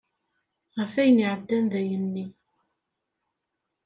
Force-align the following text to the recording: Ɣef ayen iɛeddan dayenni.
Ɣef 0.77 0.93
ayen 1.01 1.23
iɛeddan 1.25 1.65
dayenni. 1.71 2.25